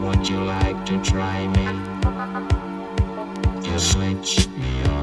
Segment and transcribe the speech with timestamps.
[0.00, 1.66] Would you like to try me?
[3.62, 4.95] Just switch me on.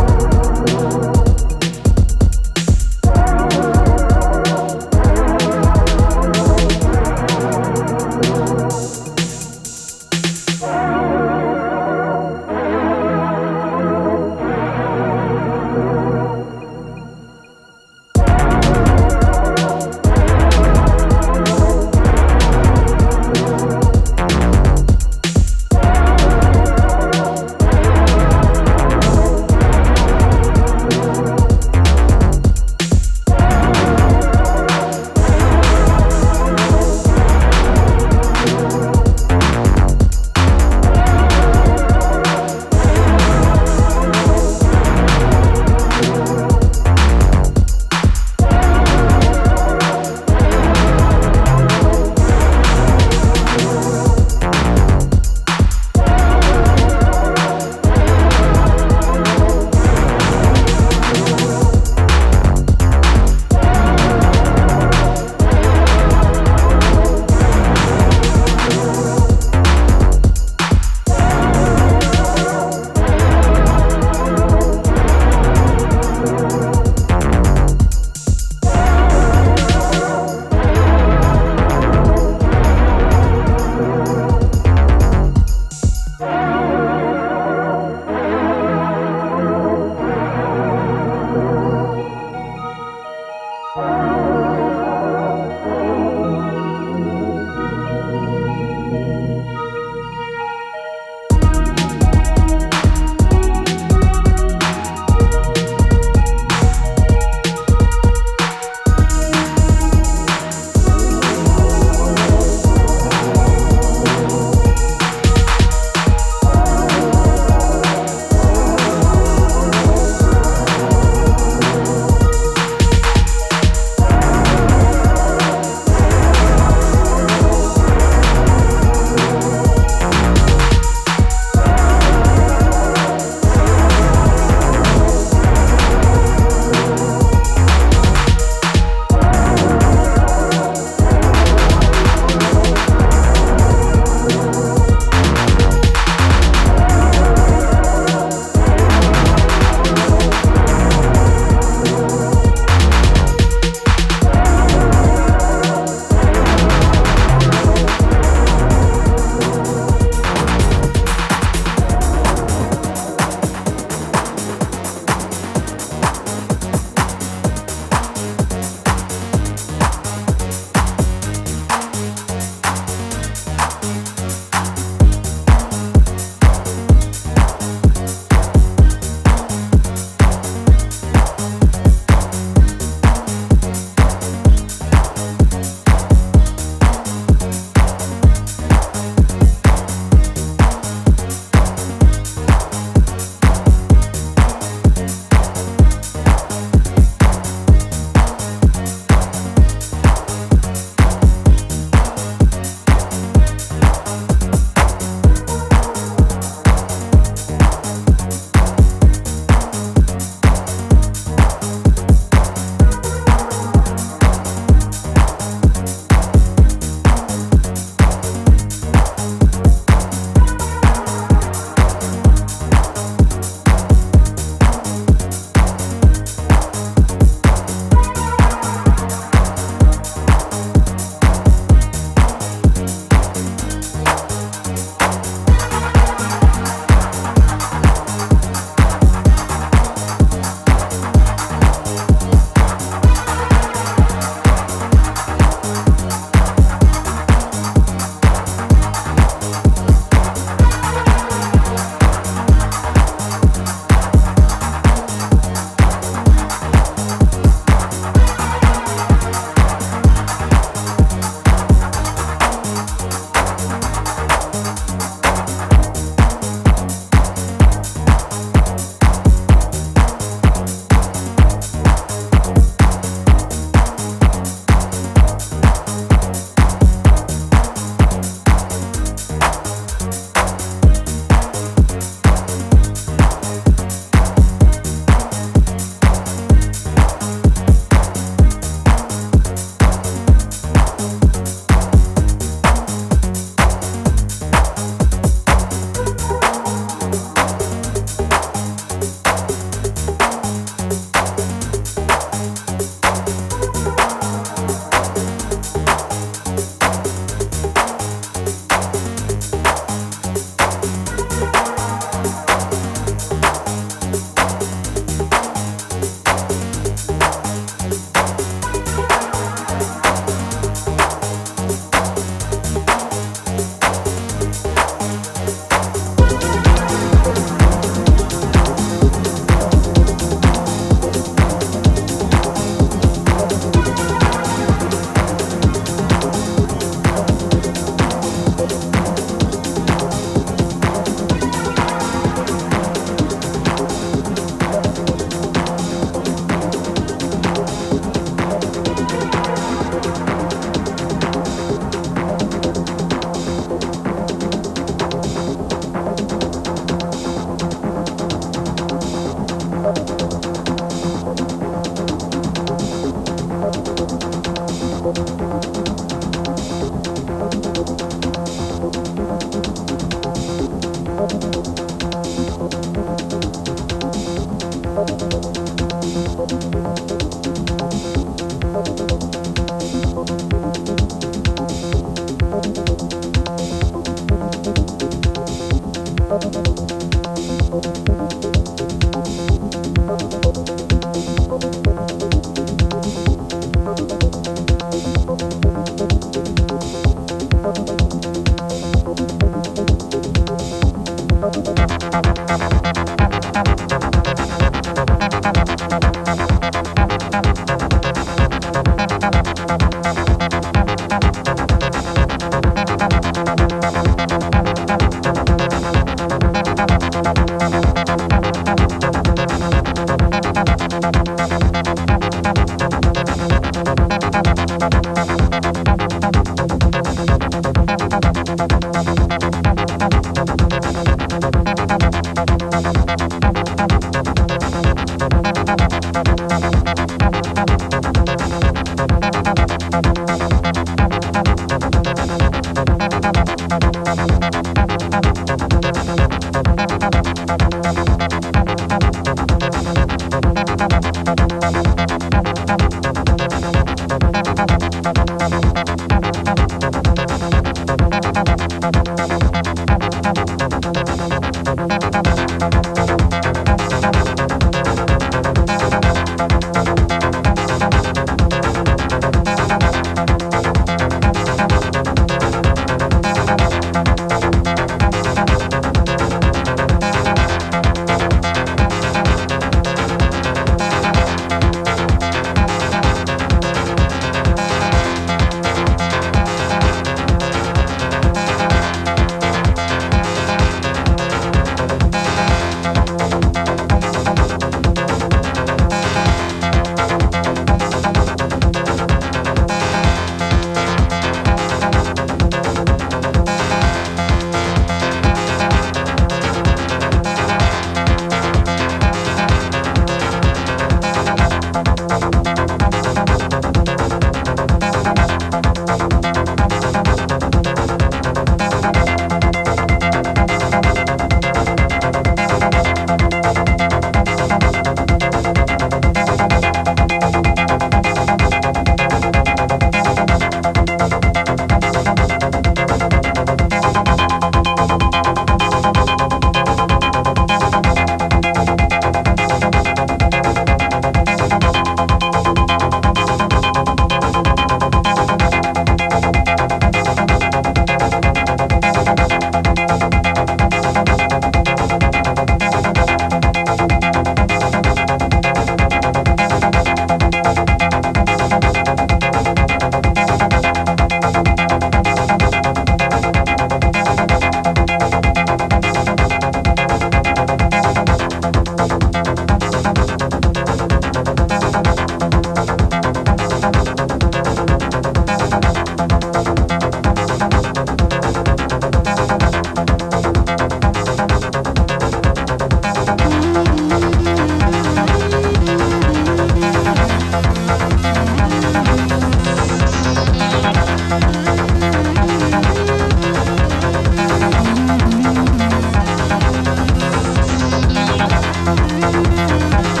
[599.35, 600.00] Música